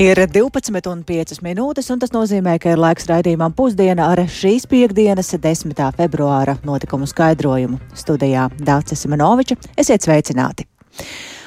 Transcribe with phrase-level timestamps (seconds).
[0.00, 5.74] Ir 12,5 minūtes, un tas nozīmē, ka ir laiks raidījumam pusdiena ar šīs piekdienas, 10.
[5.98, 7.76] februāra notikumu skaidrojumu.
[7.92, 10.64] Studijā Dācis Simenoviča, esiet sveicināti!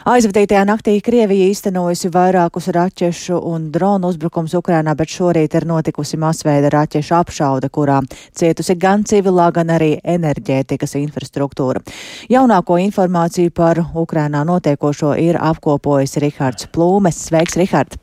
[0.06, 6.70] Aizvadītajā naktī Krievija īstenojusi vairākus raķešu un dronu uzbrukums Ukrainā, bet šorīt ir notikusi masveida
[6.76, 8.04] raķešu apšauda, kurā
[8.38, 11.82] cietusi gan civilā, gan arī enerģētikas infrastruktūra.
[12.30, 17.26] Jaunāko informāciju par Ukrainā notiekošo ir apkopojis Rihards Plūmes.
[17.32, 18.03] Sveiks, Rihards!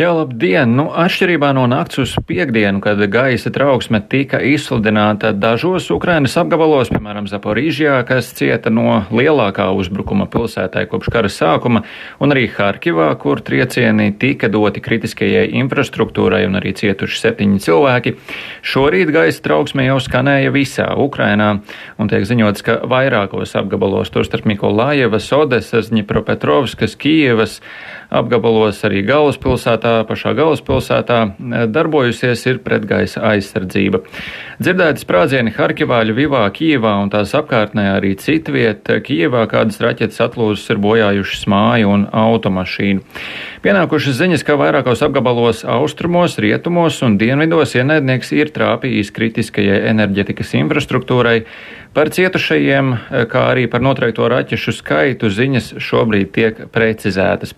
[0.00, 0.70] Jā, labdien!
[0.78, 7.26] Nu, atšķirībā no nakts uz piekdienu, kad gaisa trauksme tika izsludināta dažos Ukrainas apgabalos, piemēram,
[7.28, 11.82] Zaporīžjā, kas cieta no lielākā uzbrukuma pilsētai kopš kara sākuma,
[12.16, 18.16] un arī Harkivā, kur triecieni tika doti kritiskajai infrastruktūrai un arī cietuši septiņi cilvēki.
[18.72, 21.50] Šorīt gaisa trauksme jau skanēja visā Ukrainā,
[22.00, 27.60] un tiek ziņots, ka vairākos apgabalos, tostarp Mikolājevas, Odesas, Ņipropetrovskas, Kijevas,
[28.08, 34.02] apgabalos, arī galvaspilsētā, pašā galvaspilsētā eh, darbojusies ir pretgaisa aizsardzība.
[34.60, 38.90] Dzirdēti sprādzieni Harkivā, Ļuvivā, Kijevā un tās apkārtnē arī citviet.
[39.06, 43.04] Kijevā kādas raķetes atlūzas ir bojājušas māju un automašīnu.
[43.60, 51.42] Pienākušas ziņas, ka vairākos apgabalos austrumos, rietumos un dienvidos ienaidnieks ir trāpījis kritiskajai enerģetikas infrastruktūrai.
[51.92, 52.92] Par cietušajiem,
[53.28, 57.52] kā arī par noteikto raķešu skaitu ziņas šobrīd tiek precizētas.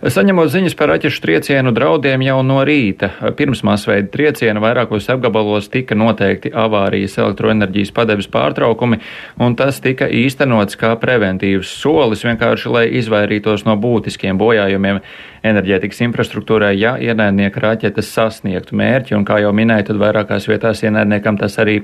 [0.00, 5.94] Saņemot ziņas par raķešu triecienu draudiem jau no rīta, pirms masveida trieciena vairākos apgabalos tika
[5.94, 8.98] noteikti avārijas elektroenerģijas padeves pārtraukumi,
[9.38, 15.04] un tas tika īstenots kā preventīvs solis vienkārši, lai izvairītos no būtiskiem bojājumiem
[15.50, 21.38] enerģētikas infrastruktūrai, ja ienaidnieka raķetes sasniegtu mērķi, un kā jau minēju, tad vairākās vietās ienaidniekam
[21.40, 21.80] tas arī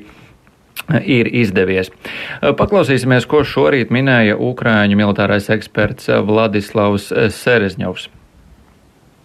[1.04, 1.92] ir izdevies.
[2.40, 8.08] Paklausīsimies, ko šorīt minēja Ukrāņu militārais eksperts Vladislavs Serezņovs.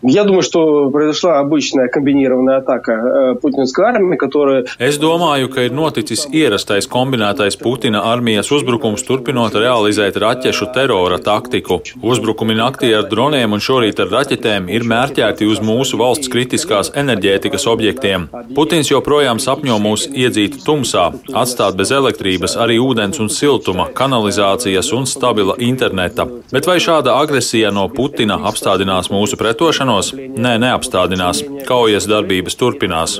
[0.03, 4.65] Я думаю, что произошла обычная комбинированная атака э, путинской армии, которая...
[4.81, 11.78] Es domāju, ka ir noticis ierastais kombinētais Putina armijas uzbrukums, turpinot realizēt raķešu terora taktiku.
[12.03, 17.69] Uzbrukumi naktī ar droniem un šorīt ar raķetēm ir mērķēti uz mūsu valsts kritiskās enerģētikas
[17.71, 18.27] objektiem.
[18.59, 25.06] Putins joprojām sapņo mūs iedzīt tumsā, atstāt bez elektrības, arī ūdens un siltuma, kanalizācijas un
[25.06, 26.27] stabila interneta.
[26.52, 29.78] Bet vai šāda agresija no Putina apstādinās mūsu pretošanu?
[29.78, 30.13] vilšanos?
[30.38, 31.44] Nē, neapstādinās.
[31.68, 33.19] Kaujas darbības turpinās.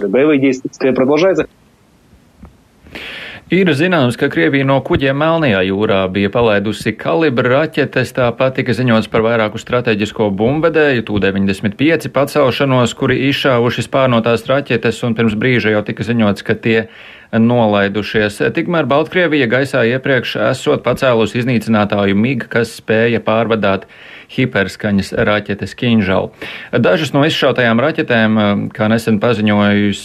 [3.48, 9.08] Ir zināms, ka Krievija no kuģiem Melnajā jūrā bija palaidusi kalibra raķetes, tāpat tika ziņots
[9.08, 16.04] par vairāku strateģisko bumbvedēju, Tu-95 pacelšanos, kuri izšāvuši spārnotās raķetes, un pirms brīža jau tika
[16.04, 16.90] ziņots, ka tie
[17.34, 18.40] nolaidušies.
[18.56, 23.88] Tikmēr Baltkrievija gaisā iepriekš esot pacēlus iznīcinātāju MIG, kas spēja pārvadāt
[24.34, 26.32] hiperskaņas raķetes Kinžal.
[26.72, 28.42] Dažas no izšautajām raķetēm,
[28.76, 30.04] kā nesen paziņojis,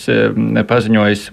[0.69, 1.31] paziņojis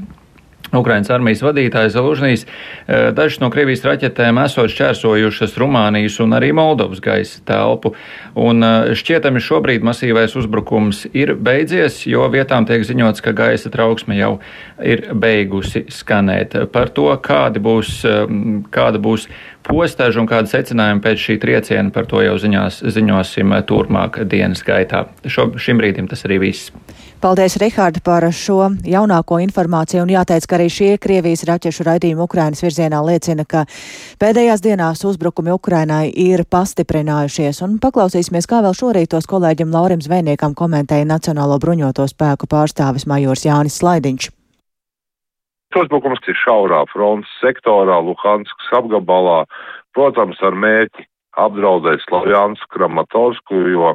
[0.75, 7.01] Ukrainas armijas vadītājs Zalužnīs eh, dažas no Krievijas raķetēm esot šķērsojušas Rumānijas un arī Moldovas
[7.01, 7.95] gaisa telpu,
[8.37, 14.19] un eh, šķietami šobrīd masīvais uzbrukums ir beidzies, jo vietām tiek ziņots, ka gaisa trauksme
[14.19, 14.35] jau
[14.77, 16.57] ir beigusi skanēt.
[16.73, 18.25] Par to, kādi būs, eh,
[18.69, 19.29] kāda būs
[19.69, 25.05] postažu un kāda secinājuma pēc šī trieciena, par to jau ziņās, ziņosim turpmāk dienas gaitā.
[25.25, 26.73] Šo, šim brīdim tas arī viss.
[27.19, 30.05] Paldies, Rihārda, par šo jaunāko informāciju.
[30.05, 33.65] Un jāteic, ka arī šie Krievijas raķešu raidījumi Ukrainas virzienā liecina, ka
[34.23, 37.59] pēdējās dienās uzbrukumi Ukrainai ir pastiprinājušies.
[37.67, 43.43] Un paklausīsimies, kā vēl šorīt tos kolēģim Laurim Zvejniekam komentēja Nacionālo bruņoto spēku pārstāvis majors
[43.49, 44.31] Jānis Slaidiņš.
[45.77, 49.43] Uzbrukums ir šaurā frontes sektorā, Luhanskas apgabalā,
[49.93, 51.05] protams, ar mērķi
[51.37, 53.93] apdraudēt Slavjānsku, Kramatorsku, jo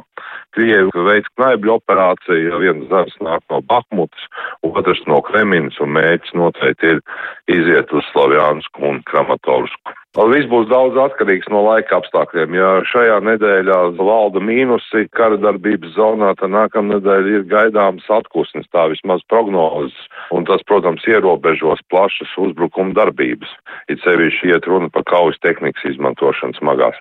[0.55, 4.29] Krievi veids knaibļu operāciju, viens zars nāk no Bahmutas,
[4.63, 7.03] otrs no Kreminas, un mērķis noteikti ir
[7.51, 9.95] iziet uz Slavjānsku un Kramatorsku.
[10.15, 12.53] Viss būs daudz atkarīgs no laika apstākļiem.
[12.55, 18.87] Ja šajā nedēļā valda mīnusi kara darbības zonā, tad nākamā nedēļa ir gaidāms atkusnis, tā
[18.93, 19.97] vismaz prognozes,
[20.31, 23.51] un tas, protams, ierobežos plašas uzbrukuma darbības.
[23.91, 26.95] It sevišķi iet runa par kaujas tehnikas izmantošanu smagās.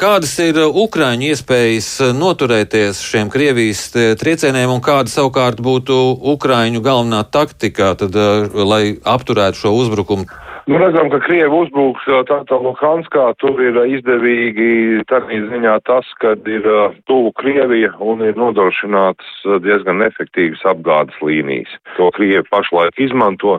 [0.00, 5.92] Kādas ir uh, Ukrāņu iespējas uh, noturēties šiem Krievijas uh, triecieniem, un kāda savukārt būtu
[6.32, 8.16] Ukrāņu galvenā taktika, tad,
[8.56, 10.24] lai apturētu šo uzbrukumu?
[10.70, 16.68] Nu, redzam, ka Krievi uzbruks tātad Luhanskā, tur ir izdevīgi tādā ziņā tas, ka ir
[17.10, 21.76] tuvu Krievija un ir nodrošināts diezgan efektīvas apgādes līnijas.
[21.98, 23.58] To Krievi pašlaik izmanto,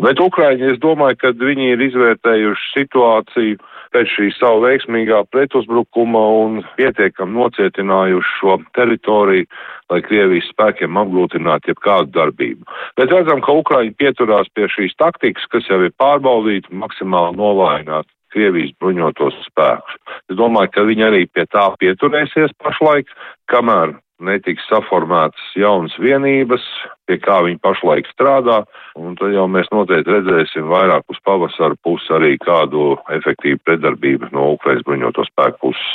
[0.00, 3.60] bet Ukraiņi, es domāju, ka viņi ir izvērtējuši situāciju
[3.92, 9.48] pēc šī savu veiksmīgā pretuzbrukuma un pietiekam nocietinājuši šo teritoriju,
[9.92, 12.66] lai Krievijas spēkiem apgrūtinātu jebkādu darbību.
[13.00, 18.72] Bet redzam, ka Ukraiņi pieturās pie šīs taktikas, kas jau ir pārbaudīta, maksimāli novājināt Krievijas
[18.80, 19.98] bruņotos spēkus.
[20.30, 23.10] Es domāju, ka viņi arī pie tā pieturēsies pašlaik,
[23.52, 26.64] kamēr netiks saformētas jaunas vienības,
[27.08, 28.62] pie kā viņi pašlaik strādā,
[28.98, 34.52] un tad jau mēs noteikti redzēsim vairāk uz pavasara pusi arī kādu efektīvu predarbību no
[34.56, 35.92] Ukrainas bruņoto spēku puses.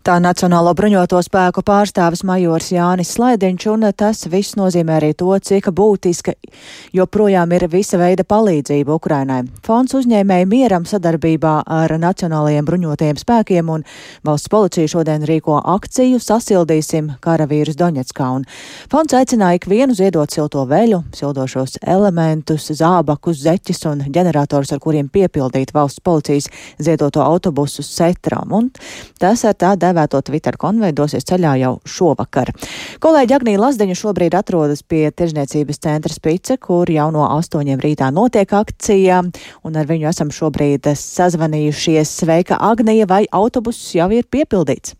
[0.00, 5.68] Tā Nacionālo bruņoto spēku pārstāvis majors Jānis Slaidiņš, un tas viss nozīmē arī to, cik
[5.76, 6.32] būtiska
[6.96, 9.42] joprojām ir visa veida palīdzība Ukrainai.
[9.66, 13.84] Fonds uzņēmēja mieram sadarbībā ar Nacionālajiem bruņotajiem spēkiem un
[14.24, 18.48] valsts policija šodien rīko akciju Sasildīsim karavīrus Doņetskā, un
[18.90, 25.74] fonds aicināja ikvienu ziedot silto veļu, sildošos elementus, zābakus, zeķis un ģenerators, ar kuriem piepildīt
[25.76, 26.48] valsts policijas
[26.80, 28.72] ziedoto autobusu setram, un
[29.20, 32.52] tas ar tā dēvēto Twitter konveju dosies ceļā jau šovakar.
[33.02, 38.56] Kolēģi Agnija Lazdeņa šobrīd atrodas pie Tirzniecības centra Spice, kur jau no astoņiem rītā notiek
[38.62, 39.22] akcija,
[39.66, 42.16] un ar viņu esam šobrīd sazvanījušies.
[42.22, 44.96] Sveika, Agnija, vai autobuss jau ir piepildīts?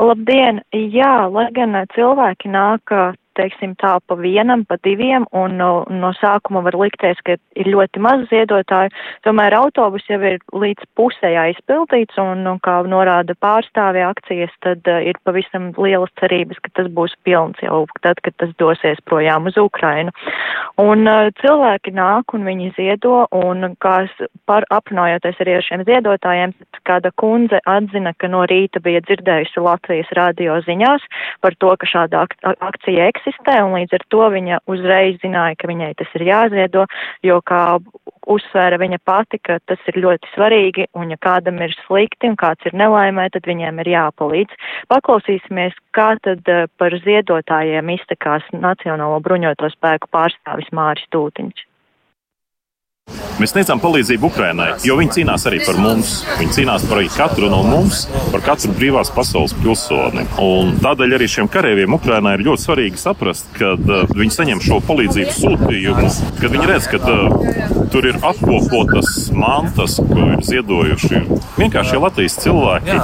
[0.00, 0.62] Labdien!
[0.72, 2.94] Jā, lai gan cilvēki nāk
[3.40, 8.02] teiksim tā, pa vienam, pa diviem, un no, no sākuma var likties, ka ir ļoti
[8.04, 8.92] maz ziedotāju,
[9.26, 15.00] tomēr autobus jau ir līdz pusē aizpildīts, un, un kā norāda pārstāvja akcijas, tad uh,
[15.04, 19.58] ir pavisam lielas cerības, ka tas būs pilns jau tad, kad tas dosies projām uz
[19.60, 20.12] Ukrainu.
[20.80, 23.96] Un uh, cilvēki nāk un viņi ziedo, un kā
[24.48, 26.54] par aprunājoties arī ar šiem ziedotājiem,
[26.88, 31.04] kāda kundze atzina, ka no rīta bija dzirdējusi Latvijas radio ziņās
[31.44, 32.36] par to, ka šāda ak
[32.70, 36.86] akcija eksistē eksistē, un līdz ar to viņa uzreiz zināja, ka viņai tas ir jāziedo,
[37.22, 37.78] jo kā
[38.26, 42.64] uzsvēra viņa pati, ka tas ir ļoti svarīgi, un ja kādam ir slikti un kāds
[42.66, 44.54] ir nelaimē, tad viņiem ir jāpalīdz.
[44.88, 51.69] Paklausīsimies, kā tad eh, par ziedotājiem iztekās Nacionālo bruņoto spēku pārstāvis Māris Tūtiņš.
[53.40, 56.10] Mēs sniedzam palīdzību Ukrainai, jo viņi cīnās arī par mums.
[56.36, 58.02] Viņi cīnās par katru no mums,
[58.32, 60.26] par katru brīvās pasaules pilsoni.
[60.44, 64.80] Un tādēļ arī šiem karavīriem Ukrainai ir ļoti svarīgi saprast, kad uh, viņi saņem šo
[64.84, 66.10] palīdzību sūtījumu,
[66.40, 71.22] kad viņi redz, ka uh, tur ir apkopotas mantas, ko ir ziedojuši
[71.56, 72.98] vienkārši Latvijas cilvēki,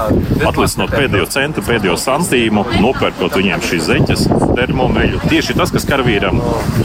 [0.47, 4.27] atlicinot pēdējo centu, pēdējo santīmu, nopērkot viņiem šīs zeķes,
[4.57, 5.25] termomeļu.
[5.31, 6.41] Tieši tas, kas karavīram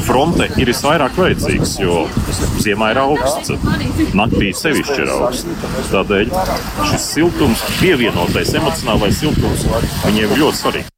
[0.07, 2.05] fronte ir visvairāk vajadzīgs, jo
[2.63, 3.53] ziemā ir augsts augsts.
[4.17, 5.67] Naktī sevišķi ir augsts.
[5.91, 6.31] Tādēļ
[6.91, 9.67] šis siltums, pievienotais emocionālais siltums,
[10.07, 10.97] viņiem ļoti svarīgs.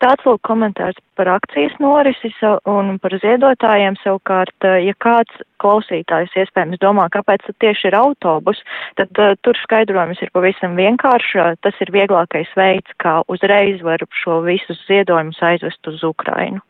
[0.00, 2.30] Tāds lūk komentārs par akcijas norisi
[2.72, 8.62] un par ziedotājiem savukārt, ja kāds klausītājs iespējams domā, kāpēc tieši ir autobus,
[8.96, 11.44] tad uh, tur skaidrojums ir pavisam vienkārši.
[11.60, 16.64] Tas ir vieglākais veids, kā uzreiz var šo visus ziedojumus aizvest uz Ukrainu.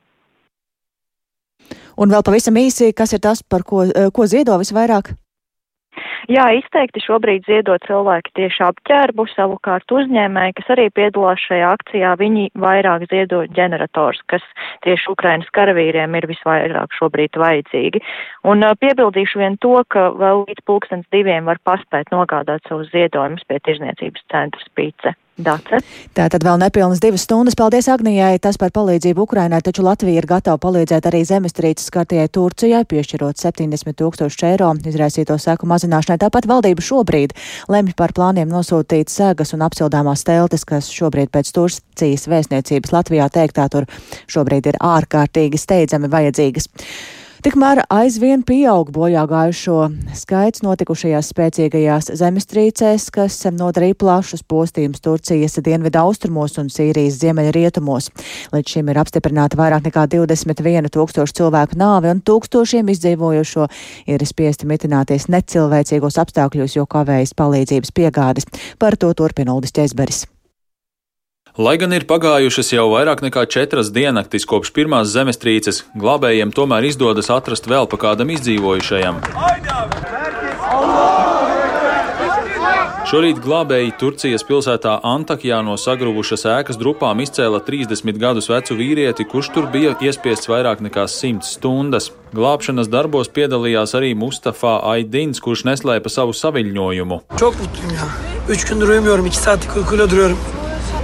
[2.00, 5.14] Un vēl pavisam īsi, kas ir tas, par ko, eh, ko ziedo visvairāk?
[6.30, 12.44] Jā, izteikti šobrīd ziedo cilvēki tieši apģērbu, savukārt uzņēmēji, kas arī piedalās šajā akcijā, viņi
[12.60, 14.44] vairāk ziedo ģenerators, kas
[14.86, 18.02] tieši Ukrainas karavīriem ir visvairāk šobrīd vajadzīgi.
[18.52, 23.46] Un uh, piebildīšu vien to, ka vēl līdz pulkstens diviem var paspēt nogādāt savus ziedojumus
[23.48, 25.16] pie tirzniecības centra spīce.
[25.40, 25.80] Dace.
[26.16, 27.56] Tā tad vēl nepilnas divas stundas.
[27.58, 32.82] Paldies Agnijai, tas par palīdzību Ukrainai, taču Latvija ir gatava palīdzēt arī zemestrīces skartajai Turcijai,
[32.88, 36.20] piešķirot 70 tūkstošu eiro izraisīto seku mazināšanai.
[36.20, 37.36] Tāpat valdība šobrīd
[37.72, 43.68] lemj par plāniem nosūtīt sēgas un apsildāmās teltis, kas šobrīd pēc Turcijas vēstniecības Latvijā teiktā
[43.72, 43.88] tur
[44.30, 46.70] šobrīd ir ārkārtīgi steidzami vajadzīgas.
[47.40, 49.74] Tikmēr aizvien pieaug bojā gājušo
[50.12, 58.10] skaits notikušajās spēcīgajās zemestrīcēs, kas nodarīja plašus postījumus Turcijas dienvidu austrumos un Sīrijas ziemeļa rietumos.
[58.52, 63.70] Līdz šim ir apstiprināta vairāk nekā 21 tūkstošu cilvēku nāve un tūkstošiem izdzīvojušo
[64.12, 68.52] ir spiesti mitināties necilvēcīgos apstākļos, jo kavējas palīdzības piegādes.
[68.76, 70.26] Par to turpina Uldis Ķezberis.
[71.58, 77.26] Lai gan ir pagājušas jau vairāk nekā četras diennaktis kopš pirmās zemestrīces, glābējiem tomēr izdodas
[77.34, 79.18] atrast vēl pa kādam izdzīvojušajam.
[83.10, 89.50] Šorīt glābēji Turcijas pilsētā Antakjā no sagruvušas ēkas drupām izcēla 30 gadus vecu vīrieti, kurš
[89.56, 92.12] tur bija iespiests vairāk nekā 100 stundas.
[92.30, 97.20] Glābšanas darbos piedalījās arī Mustafa Aidins, kurš neslēpa savu saviļņojumu.
[97.42, 98.06] Çok mutluyum ya.
[98.46, 99.26] Üç gündür uyumuyorum.
[99.26, 100.38] iki saatlik uykuyla duruyorum.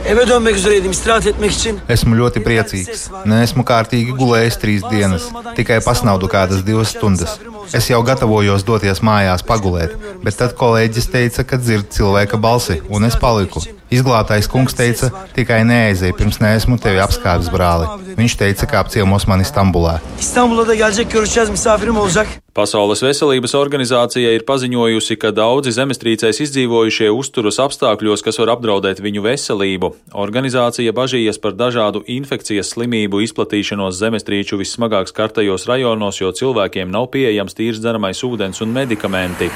[0.06, 1.80] Eve dönmek üzereydim istirahat etmek için.
[1.88, 3.06] Esmu ļoti priecīgs.
[3.26, 5.26] Neesmu kārtīgi gulējis trīs dienas,
[5.58, 7.38] tikai pasnaudu kādas divas stundas.
[7.74, 13.10] Es jau gatavojos doties mājās pagulēt, bet tad kolēģis teica, ka dzird cilvēka balsi, un
[13.10, 13.64] es paliku.
[13.86, 17.86] Izglābtais kungs teica, tikai neaizej, pirms neesmu tevi apskāvis, brāli.
[18.18, 20.00] Viņš teica, kā apciemos mani Stambulā.
[20.18, 22.26] İstanbul'a da gelecek görüşeceğiz misafirim olacak.
[22.54, 29.22] Pasaules veselības organizācija ir paziņojusi, ka daudzi zemestrīcēs izdzīvojušie uzturas apstākļos, kas var apdraudēt viņu
[29.28, 29.92] veselību.
[30.16, 37.54] Organizācija bažījies par dažādu infekcijas slimību izplatīšanos zemestrīču vissmagāk skartajos rajonos, jo cilvēkiem nav pieejams
[37.54, 39.52] tīrs dzeramais ūdens un medikamenti.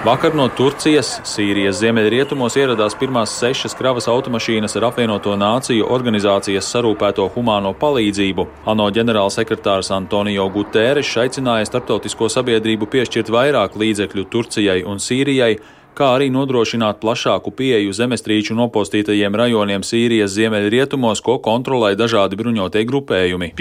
[0.00, 7.26] Vakar no Turcijas, Sīrijas ziemeļrietumos ieradās pirmās sešas kravas automašīnas ar apvienoto nāciju organizācijas sarūpēto
[7.34, 8.46] humāno palīdzību.
[8.72, 15.52] ANO ģenerālsekretārs Antonio Guterres aicināja starptautisko sabiedrību piešķirt vairāk līdzekļu Turcijai un Sīrijai,
[15.92, 23.52] kā arī nodrošināt plašāku pieeju zemestrīču nopostītajiem rajoniem Sīrijas ziemeļrietumos, ko kontrolē dažādi bruņotie grupējumi.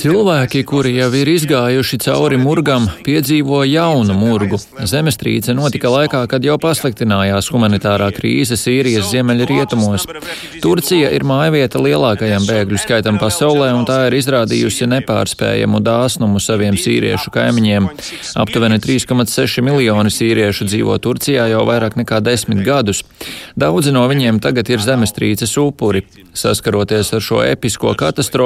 [0.00, 4.58] Cilvēki, kuri jau ir izgājuši cauri murgam, piedzīvo jaunu murgu.
[4.90, 10.08] Zemestrīce notika laikā, kad jau pasliktinājās humanitārā krīze Sīrijas ziemeļrietumos.
[10.64, 17.30] Turcija ir mājvieta lielākajam bēgļu skaitam pasaulē, un tā ir izrādījusi nepārspējamu dāsnumu saviem sīriešu
[17.36, 17.86] kaimiņiem.
[18.42, 23.04] Aptuveni 3,6 miljoni sīriešu dzīvo Turcijā jau vairāk nekā desmit gadus.
[23.54, 26.02] Daudzi no viņiem tagad ir zemestrīces upuri.
[26.34, 28.39] Saskaroties ar šo episko katastrofu,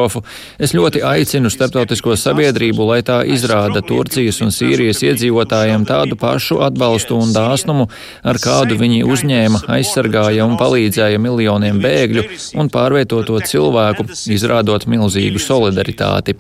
[0.59, 7.19] es ļoti aicinu starptautisko sabiedrību, lai tā izrāda Turcijas un Sīrijas iedzīvotājiem tādu pašu atbalstu
[7.21, 7.89] un dāsnumu,
[8.25, 12.27] ar kādu viņi uzņēma, aizsargāja un palīdzēja miljoniem bēgļu
[12.61, 16.37] un pārvietoto cilvēku, izrādot milzīgu solidaritāti.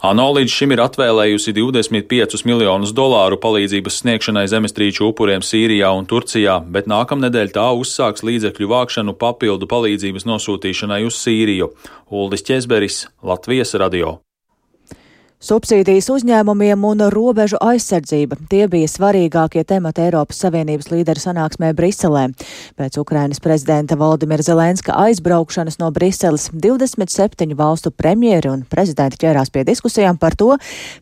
[0.00, 6.54] ANO līdz šim ir atvēlējusi 25 miljonus dolāru palīdzības sniegšanai zemestrīču upuriem Sīrijā un Turcijā,
[6.72, 11.72] bet nākamnedēļ tā uzsāks līdzekļu vākšanu papildu palīdzības nosūtīšanai uz Sīriju.
[12.10, 14.20] Uldis Česberis, Latvijas radio.
[15.40, 22.34] Subsīdijas uzņēmumiem un robežu aizsardzība- tie bija svarīgākie temati Eiropas Savienības līderu sanāksmē Briselē.
[22.76, 29.64] Pēc Ukrainas prezidenta Valdimira Zelenska aizbraukšanas no Briseles 27 valstu premjeri un prezidenti ķērās pie
[29.64, 30.58] diskusijām par to,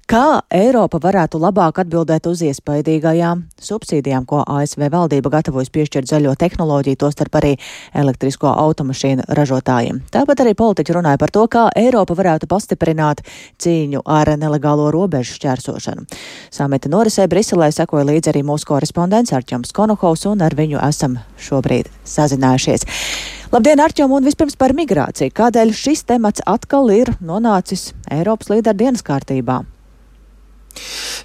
[0.06, 6.96] kā Eiropa varētu labāk atbildēt uz iespaidīgajām subsīdijām, ko ASV valdība gatavojas piešķirt zaļo tehnoloģiju,
[6.96, 7.56] tostarp arī
[7.92, 10.00] elektrisko automašīnu ražotājiem.
[10.12, 13.26] Tāpat arī politiķi runāja par to, kā Eiropa varētu pastiprināt
[13.58, 16.04] cīņu ar par nelegālo robežu šķērsošanu.
[16.52, 21.88] Samita norisē Briselē sekoja līdzi arī mūsu korespondents Arķoms Konohovs, un ar viņu esam šobrīd
[22.04, 22.84] sazinājušies.
[23.48, 25.32] Labdien, Arčom, un vispirms par migrāciju.
[25.32, 29.62] Kādēļ šis temats atkal ir nonācis Eiropas līderu dienas kārtībā?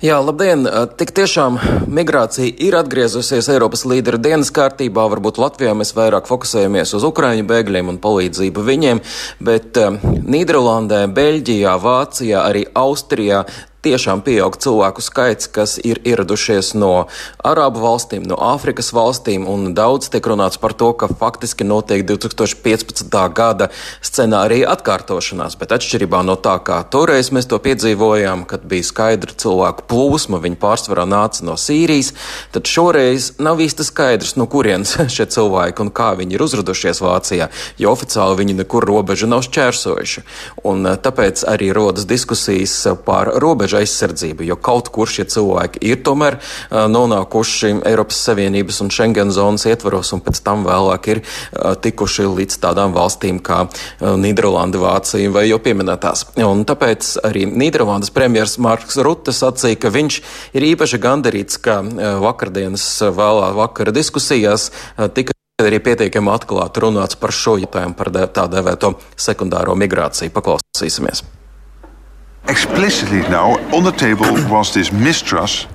[0.04, 0.66] Jā, labdien!
[1.00, 5.06] Tik tiešām migrācija ir atgriezusies Eiropas līderu dienas kārtībā.
[5.14, 9.04] Varbūt Latvijā mēs vairāk fokusējamies uz Ukraiņu bēgļiem un palīdzību viņiem,
[9.44, 13.46] bet Nīderlandē, Beļģijā, Vācijā, arī Austrijā
[13.84, 17.08] tiešām pieaug cilvēku skaits, kas ir ieradušies no
[17.44, 23.12] Arābu valstīm, no Āfrikas valstīm, un daudz tiek runāts par to, ka faktiski notiek 2015.
[23.36, 23.70] gada
[24.04, 29.88] scenārija atkārtošanās, bet atšķirībā no tā, kā toreiz mēs to piedzīvojām, kad bija skaidra cilvēku
[29.92, 32.14] plūsma, viņi pārsvarā nāca no Sīrijas,
[32.56, 37.50] tad šoreiz nav īsti skaidrs, no kurienes šie cilvēki un kā viņi ir uzradušies Vācijā,
[37.82, 40.26] jo oficiāli viņi nekur robežu nav šķērsojuši.
[40.72, 45.82] Un eh, tāpēc arī rodas diskusijas par robežu robežu aizsardzību, jo kaut kur šie cilvēki
[45.82, 46.38] ir tomēr
[46.72, 51.22] nonākuši Eiropas Savienības un Schengen zonas ietvaros un pēc tam vēlāk ir
[51.82, 53.68] tikuši līdz tādām valstīm kā
[54.00, 56.36] Nīderlanda, Vācija vai jau pieminētās.
[56.44, 60.22] Un tāpēc arī Nīderlandes premjers Marks Rutte sacīja, ka viņš
[60.54, 61.82] ir īpaši gandarīts, ka
[62.24, 64.72] vakardienas vēlā vakara diskusijās
[65.14, 70.34] tika arī pietiekami atklāti runāts par šo jautājumu, par tā dēvēto sekundāro migrāciju.
[70.34, 71.24] Paklausīsimies!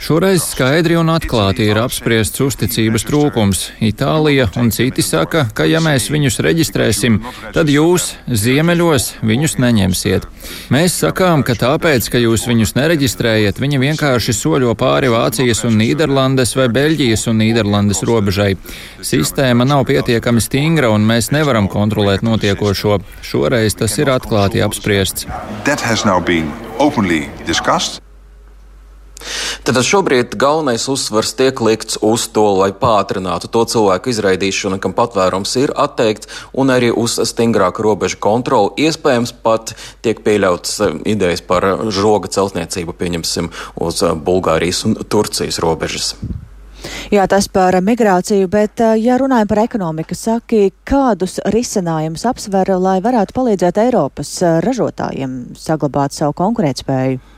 [0.05, 3.63] Šoreiz skaidri un atklāti ir apspriests uzticības trūkums.
[3.81, 7.17] Itālija un citi saka, ka ja mēs viņus reģistrēsim,
[7.57, 10.29] tad jūs ziemeļos viņus neņemsiet.
[10.75, 16.53] Mēs sakām, ka tāpēc, ka jūs viņus nereģistrējat, viņi vienkārši soļo pāri Vācijas un Nīderlandes
[16.61, 18.53] vai Beļģijas un Nīderlandes robežai.
[19.01, 23.01] Sistēma nav pietiekami stingra un mēs nevaram kontrolēt notiekošo.
[23.25, 25.25] Šoreiz tas ir atklāti apspriests
[26.79, 28.03] openly discussed.
[29.67, 35.55] Tātad šobrīd galvenais uzsvars tiek likts uz to, lai pātrinātu to cilvēku izraidīšanu, kam patvērums
[35.61, 38.87] ir atteikts, un arī uz stingrāku robežu kontroli.
[38.87, 39.75] Iespējams, pat
[40.07, 43.51] tiek pieļautas eh, idejas par žoga celtniecību, pieņemsim,
[43.83, 46.15] uz Bulgārijas un Turcijas robežas.
[47.09, 53.01] Jā, tas par migrāciju, bet, eh, ja runājam par ekonomiku, saki, kādus risinājumus apsver, lai
[53.01, 57.38] varētu palīdzēt Eiropas eh, ražotājiem saglabāt savu konkurētspēju?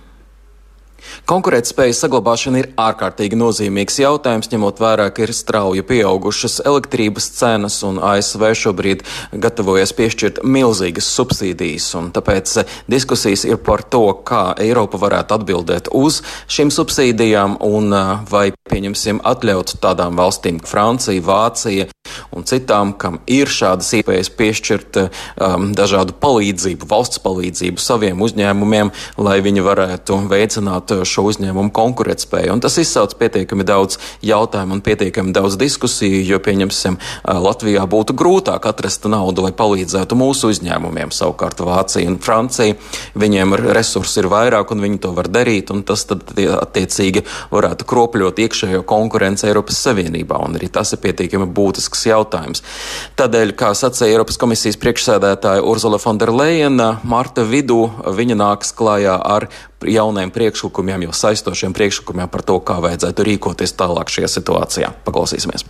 [1.30, 8.00] Konkurētspējas saglabāšana ir ārkārtīgi nozīmīgs jautājums, ņemot vērā, ka ir strauji pieaugušas elektrības cenas un
[8.02, 11.90] ASV šobrīd gatavojas piešķirt milzīgas subsīdijas.
[12.16, 12.57] Tāpēc
[12.90, 17.95] diskusijas ir par to, kā Eiropa varētu atbildēt uz šīm subsīdijām un
[18.30, 21.88] vai, pieņemsim, atļaut tādām valstīm kā Francija, Vācija
[22.35, 29.38] un citām, kam ir šādas iespējas piešķirt um, dažādu palīdzību, valsts palīdzību saviem uzņēmumiem, lai
[29.45, 32.53] viņi varētu veicināt veicināt šo uzņēmumu konkurētspēju.
[32.55, 38.67] Un tas izsauc pietiekami daudz jautājumu un pietiekami daudz diskusiju, jo, pieņemsim, Latvijā būtu grūtāk
[38.67, 41.13] atrast naudu, lai palīdzētu mūsu uzņēmumiem.
[41.15, 42.77] Savukārt Vācija un Francija,
[43.19, 48.43] viņiem resursi ir vairāk un viņi to var darīt, un tas tad attiecīgi varētu kropļot
[48.47, 52.65] iekšējo konkurenci Eiropas Savienībā, un arī tas ir pietiekami būtisks jautājums.
[53.19, 59.49] Tādēļ, kā sacīja Eiropas komisijas priekšsēdētāja Urzula Fonderleina, marta vidū viņa nāks klājā ar
[59.87, 64.93] jauniem priekšlikumiem, jau saistošiem priekšlikumiem par to, kā vajadzētu rīkoties tālāk šajā situācijā.
[65.07, 65.67] Paklausīsimies!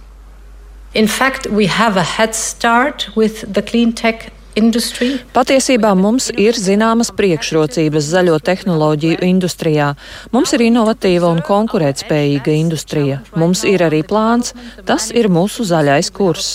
[0.95, 5.21] In fact, we have a head start with the clean tech Industry.
[5.31, 9.93] Patiesībā mums ir zināmas priekšrocības zaļo tehnoloģiju industrijā.
[10.35, 13.21] Mums ir inovatīva un konkurētspējīga industrija.
[13.38, 14.50] Mums ir arī plāns.
[14.88, 16.50] Tas ir mūsu zaļais kurs.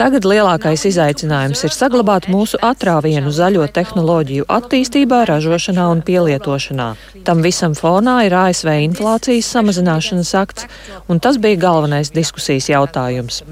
[0.00, 6.86] Tagad lielākais izaicinājums ir saglabāt mūsu atrāvienu zaļo tehnoloģiju attīstībā, ražošanā un pielietošanā.
[7.26, 10.70] Tam visam fonā ir ASV inflācijas samazināšanas akts,
[11.04, 13.42] un tas bija galvenais diskusijas jautājums.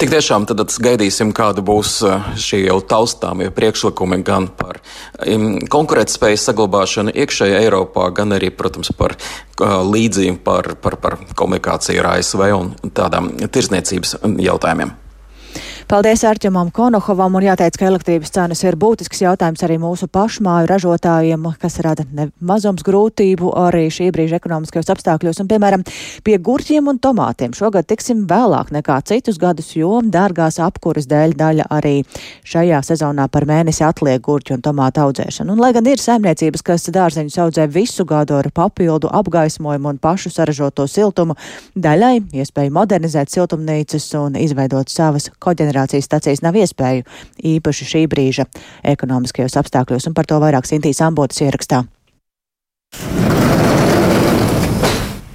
[0.00, 4.80] Tik tiešām tad gaidīsim, kāda būs eh, šie jau taustāmie priekšlikumi gan par
[5.70, 12.10] konkurētspējas saglabāšanu iekšējā Eiropā, gan arī, protams, par uh, līdzību par, par, par komunikāciju ar
[12.16, 14.94] ASV un tādām tirzniecības jautājumiem.
[15.94, 21.44] Paldies Arķemam Konohovam un jāteic, ka elektrības cenas ir būtisks jautājums arī mūsu pašmāju ražotājiem,
[21.62, 22.02] kas rada
[22.42, 25.38] mazums grūtību arī šī brīža ekonomiskajos apstākļos.
[25.44, 25.84] Un, piemēram,
[26.26, 31.68] pie gurķiem un tomātiem šogad tiksim vēlāk nekā citus gadus, jo dārgās apkuras dēļ daļa
[31.78, 31.94] arī
[32.42, 35.54] šajā sezonā par mēnesi atliek gurķu un tomātu audzēšanu.
[35.54, 40.34] Un, lai gan ir saimniecības, kas dārzeņus audzē visu gadu ar papildu apgaismojumu un pašu
[40.34, 41.38] saražoto siltumu,
[41.78, 47.04] daļai iespēja modernizēt siltumnīcas un izveidot savas koģenerācijas ģenerācijas stacijas nav iespēju
[47.44, 48.46] īpaši šī brīža
[48.82, 51.84] ekonomiskajos apstākļos, un par to vairāk Sintīs Ambotas ierakstā.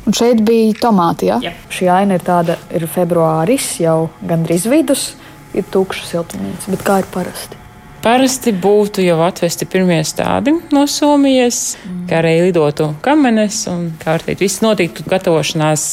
[0.06, 1.30] Un šeit bija tomāti.
[1.30, 1.40] Ja?
[1.44, 1.54] Jā.
[1.70, 5.14] Šī aina ir tāda, ir februāris, jau gandrīz vidus,
[5.54, 6.72] ir tukša siltumnīca.
[6.74, 7.58] Bet kā ir parasti?
[8.00, 12.06] Parasti būtu jau atvesti pirmie stādi no Somijas, mm.
[12.08, 15.88] kā arī lidotu kamenes un kā var teikt, viss notiktu gatavošanās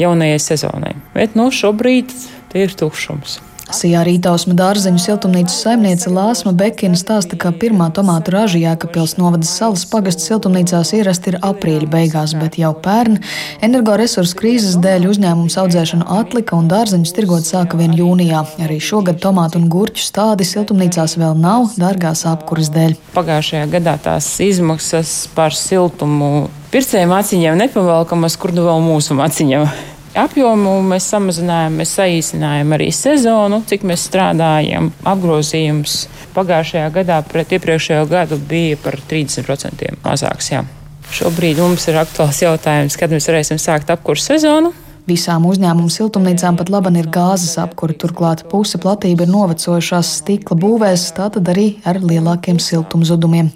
[0.00, 0.96] jaunajai sezonai.
[1.12, 2.16] Bet no nu, šobrīd
[2.52, 3.42] tie ir tukšums.
[3.72, 9.84] Sijā Rītausma dārzeņu siltumnīcas saimniece Lāsma Bekina stāsta, ka pirmā tomātu raža Jēkabpils novadas salas
[9.88, 13.16] pagastu siltumnīcās ierasti ir aprīļa beigās, bet jau pērn
[13.64, 18.44] energoresursu krīzes dēļ uzņēmums audzēšanu atlika un dārzeņus tirgot sāka vien jūnijā.
[18.60, 22.98] Arī šogad tomātu un gurķu stādi siltumnīcās vēl nav dārgās apkuras dēļ.
[23.16, 29.91] Pagājušajā gadā tās izmaksas par siltumu pircējiem aciņiem nepavalkamas, kur nu vēl mūsu aciņiem.
[30.12, 34.90] Apjomu mēs samazinājām, mēs saīsinājām arī sezonu, cik mēs strādājam.
[35.08, 35.94] Apgrozījums
[36.36, 40.50] pagājušajā gadā pret iepriekšējo gadu bija par 30% mazāks.
[40.52, 40.66] Jā.
[41.12, 44.74] Šobrīd mums ir aktuāls jautājums, kad mēs varēsim sākt apkursu sezonu.
[45.08, 51.08] Visām uzņēmumu siltumnīcām pat labi ir gāzes apkuri, turklāt puse platība ir novecojušās stikla būvēs,
[51.16, 53.48] tātad arī ar lielākiem siltumzudumiem.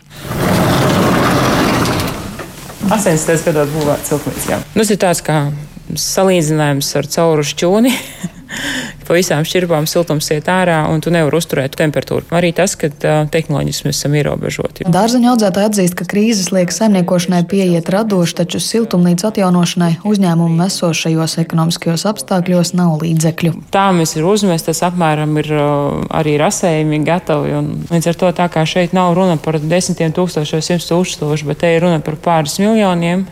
[2.89, 3.45] 80.
[3.45, 4.63] gados būvēta siltumnīca.
[4.73, 5.41] Tas ir tāds kā
[5.95, 7.95] salīdzinājums ar cauru šķūni.
[9.07, 12.27] pa visām šķirbām siltums iet ārā un tu nevari uzturēt temperatūru.
[12.35, 12.91] Arī tas, ka
[13.33, 14.87] tehnoloģiski mēs esam ierobežoti.
[14.93, 22.07] Dārzeņu audzētāji atzīst, ka krīzes liek saimniekošanai pieiet radoši, taču siltumnīca atjaunošanai uzņēmumu esošajos ekonomiskajos
[22.13, 23.55] apstākļos nav līdzekļu.
[23.75, 27.63] Tā mēs ir uzmestas, apmēram ir arī rasējumi gatavi.
[27.93, 31.75] Līdz ar to tā kā šeit nav runa par desmitiem tūkstošiem, simt tūkstošu, bet te
[31.77, 33.27] ir runa par pāris miljoniem.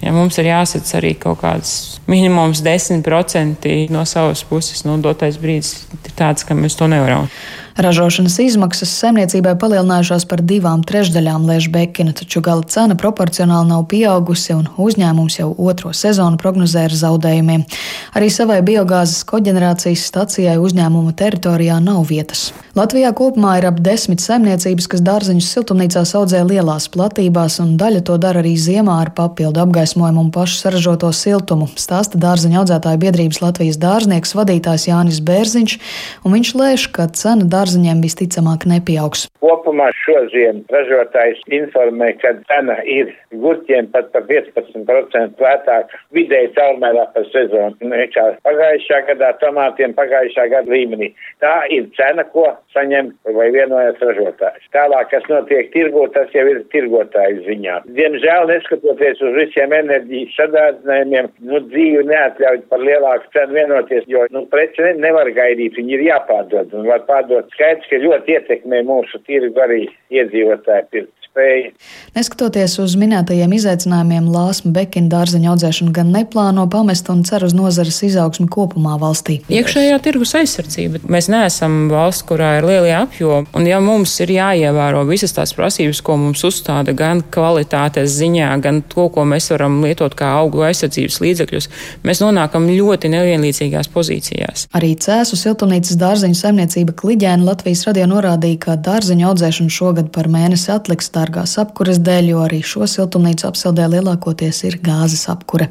[0.00, 1.72] Ja mums ir jāsadz arī kaut kāds
[2.08, 7.28] minimums 10% no savas puses, nu, dotais brīdis ir tāds, ka mēs to nevaram.
[7.78, 14.56] Ražošanas izmaksas saimniecībai palielinājušās par divām trešdaļām lēš Bekina, taču gala cena proporcionāli nav pieaugusi
[14.56, 17.66] un uzņēmums jau otro sezonu prognozē ar zaudējumiem.
[18.18, 22.50] Arī savai biogāzes koģenerācijas stacijai uzņēmuma teritorijā nav vietas.
[22.78, 28.18] Latvijā kopumā ir ap desmit saimniecības, kas dārzeņus siltumnīcās audzē lielās platībās, un daļa to
[28.22, 33.80] dara arī ziemā ar papildu apgaismojumu un pašu saražoto siltumu, stāsta dārzeņu audzētāju biedrības Latvijas
[33.82, 35.76] dārznieks vadītājs Jānis Bērziņš,
[36.22, 39.26] un viņš lēš, ka cena dārzeņiem visticamāk nepieaugs.
[39.44, 47.26] Kopumā šodien ražotājs informē, ka cena ir gurķiem pat par 15% lētāk vidēji caurmērā par
[47.32, 51.10] sezonu nekā pagājušā gadā tomātiem pagājušā gada līmenī.
[51.44, 54.68] Tā ir cena, ko saņem vai vienojas ražotājs.
[54.76, 57.80] Tālāk, kas notiek tirgo, tas jau ir tirgotāju ziņā.
[57.98, 64.46] Diemžēl, neskatoties uz visiem enerģijas sadārdzinājumiem, nu, dzīvi neatļauj par lielāku cenu vienoties, jo, nu,
[64.52, 67.49] preci nevar gaidīt, viņi ir jāpārdod un var pārdot.
[67.54, 69.82] Skaidrs, ka ļoti ietekmē mūsu tirgu arī
[70.14, 71.70] iedzīvotāju pirkt spēja.
[72.16, 78.00] Neskatoties uz minētajiem izaicinājumiem, Lāsma Bekina dārzeņu audzēšanu gan neplāno pamest un cer uz nozares
[78.06, 79.40] izaugsmi kopumā valstī.
[79.50, 81.02] Iekšējā tirgus aizsardzība.
[81.10, 86.02] Mēs neesam valsts, kurā ir lielie apjomi, un ja mums ir jāievēro visas tās prasības,
[86.04, 91.20] ko mums uzstāda gan kvalitātes ziņā, gan to, ko mēs varam lietot kā augu aizsardzības
[91.22, 91.70] līdzekļus,
[92.06, 94.66] mēs nonākam ļoti nevienlīdzīgās pozīcijās.
[94.76, 100.72] Arī Cēsu siltumnīcas dārzeņu saimniecība Kliģēna Latvijas radio norādīja, ka dārzeņu audzēšana šogad par mēnesi
[100.74, 105.70] atliks dārgās apkures dēļ, jo arī šo siltumnīcu apsildē lielākoties ir gāzes apkure.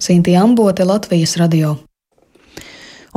[0.00, 1.76] Sinti Ambote, Latvijas radio.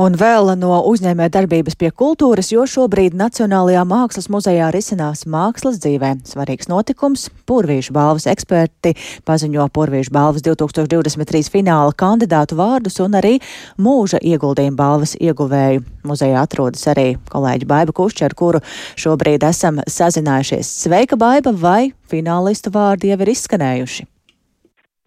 [0.00, 6.14] Un vēl no uzņēmē darbības pie kultūras, jo šobrīd Nacionālajā mākslas muzejā risinās mākslas dzīvē.
[6.28, 8.94] Svarīgs notikums- Purvīšu balvas eksperti
[9.28, 13.38] paziņo Purvīšu balvas 2023 fināla kandidātu vārdus un arī
[13.76, 15.84] mūža ieguldījuma balvas ieguvēju.
[16.04, 18.60] Muzejā atrodas arī kolēģi Baiba Kušķa, ar kuru
[18.96, 20.72] šobrīd esam sazinājušies.
[20.86, 24.11] Sveika, Baiba, vai finālistu vārdi jau ir izskanējuši?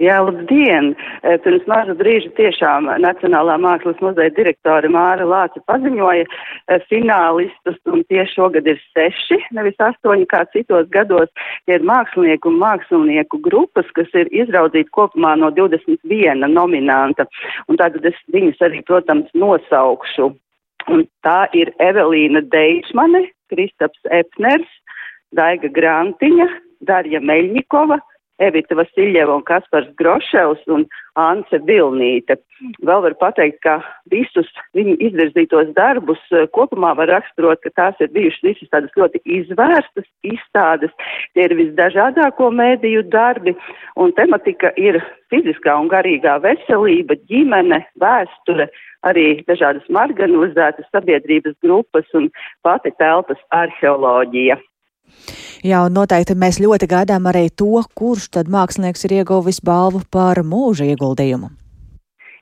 [0.04, 0.90] Jā, labdien!
[1.24, 8.02] E, pirms maza brīža tiešām Nacionālā mākslas muzeja direktore Māra Lāca paziņoja e, finālistus, un
[8.12, 11.32] tie šogad ir seši, nevis astoņi kā citos gados.
[11.64, 17.24] Tie ir mākslinieku un mākslinieku grupas, kas ir izraudzīti kopumā no 21 nominanta.
[17.72, 20.34] Un tātad es viņus arī, protams, nosaukšu.
[20.92, 24.68] Un tā ir Evelīna Deišmane, Kristaps Epners,
[25.32, 26.50] Daiga Grantiņa,
[26.84, 28.02] Darja Meļņikova,
[28.44, 30.84] Evita Vasiljeva un Kaspars Groševs un
[31.16, 32.36] Ance Vilnīte.
[32.84, 33.78] Vēl var pateikt, ka
[34.12, 39.22] visus viņu izvirzītos darbus eh, kopumā var raksturot, ka tās ir bijušas visas tādas ļoti
[39.38, 40.92] izvērstas izstādes.
[41.34, 43.56] Tie ir visdažādāko mēdīju darbi
[43.96, 45.00] un tematika ir
[45.32, 48.68] fiziskā un garīgā veselība, ģimene, vēsture,
[49.08, 52.32] arī dažādas marginalizētas sabiedrības grupas un
[52.68, 54.60] pati telpas arheoloģija.
[55.64, 60.44] Jā, un noteikti mēs ļoti gaidām arī to, kurš tad mākslinieks ir ieguvis balvu par
[60.44, 61.52] mūža ieguldījumu.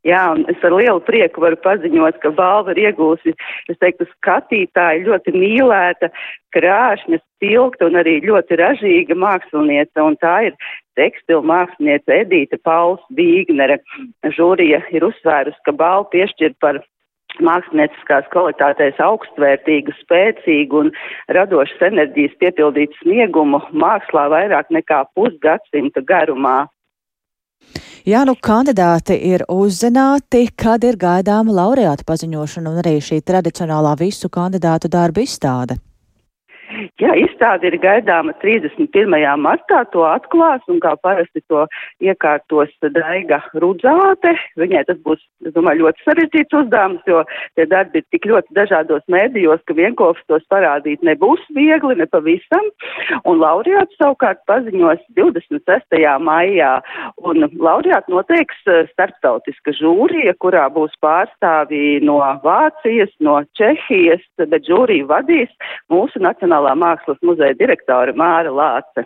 [0.03, 3.31] Jā, un es ar lielu prieku varu paziņot, ka balva ir iegūsi,
[3.71, 6.09] es teiktu, skatītāji ļoti mīlēta,
[6.51, 10.57] krāšņa, spilgta un arī ļoti ražīga māksliniece, un tā ir
[10.99, 13.79] tekstilu māksliniece Edīte Pauls Vīgnere.
[14.35, 16.83] Žūrija ir uzsvērusi, ka balvu piešķir par
[17.41, 20.91] mākslinieckās kvalitātēs augstvērtīgu, spēcīgu un
[21.37, 26.59] radošas enerģijas piepildītu sniegumu mākslā vairāk nekā pusgadsimta garumā.
[28.03, 34.27] Jā, nu kandidāti ir uzzināti, kad ir gaidāma laureāta paziņošana un arī šī tradicionālā visu
[34.27, 35.79] kandidātu darba izstāde.
[37.01, 39.13] Jā, izstāde ir gaidāma 31.
[39.41, 41.65] martā, to atklās un kā parasti to
[42.01, 44.33] iekārtos Daiga Rudzāte.
[44.59, 47.23] Viņai tas būs, es domāju, ļoti sarežģīts uzdevums, jo
[47.57, 52.69] tie darbi ir tik ļoti dažādos mēdījos, ka vienkopš tos parādīt nebūs viegli, ne pavisam.
[53.29, 55.99] Un laureāts savukārt paziņos 26.
[56.23, 56.73] maijā.
[57.27, 65.09] Un laureāts noteiks eh, starptautiska žūrija, kurā būs pārstāvji no Vācijas, no Čehijas, bet žūriju
[65.11, 65.51] vadīs
[65.91, 66.21] mūsu
[66.63, 69.03] Nacionālā mākslas muzeja direktore Māra Lāce.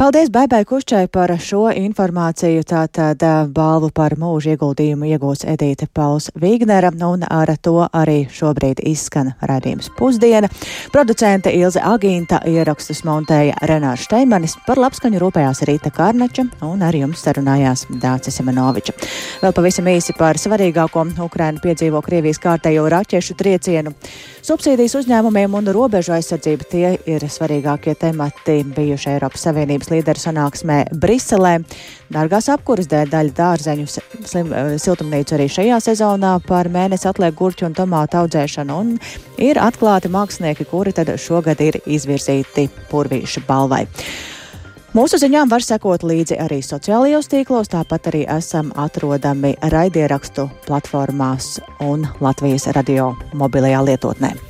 [0.00, 2.62] Paldies Baibai Kušķai par šo informāciju.
[2.64, 3.20] Tātad
[3.52, 9.90] balvu par mūža ieguldījumu iegūs Edīte Pauls Vignera, un ar to arī šobrīd izskan raidījums
[9.98, 10.48] pusdiena.
[10.94, 17.20] Producente Ilze Agīnta ierakstus montēja Renārs Šteimanis, par labskaņu rūpējās Rīta Karnača, un ar jums
[17.20, 18.96] sarunājās Dācis Semenoviča.
[19.44, 23.92] Vēl pavisam īsi par svarīgāko Ukraina piedzīvo Krievijas kārtējo raķešu triecienu.
[24.40, 31.58] Subsīdijas uzņēmumiem un robežu aizsardzība tie ir svarīgākie temati bijuši Eiropas Savienības līderu sanāksmē Briselē.
[32.10, 37.66] Dārgās apkuras dēļ daļa dārzeņu slim, eh, siltumnīcu arī šajā sezonā par mēnesi atliek gurķu
[37.66, 38.98] un tomātu audzēšanu un
[39.38, 43.86] ir atklāti mākslinieki, kuri tad šogad ir izvirzīti purvīša balvai.
[44.90, 52.08] Mūsu ziņām var sekot līdzi arī sociālajos tīklos, tāpat arī esam atrodami raidierakstu platformās un
[52.18, 54.49] Latvijas radio mobilajā lietotnē.